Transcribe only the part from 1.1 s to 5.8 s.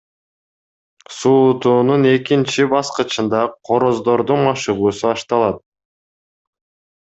Суутуунун экинчи баскычында короздордун машыгуусу башталат.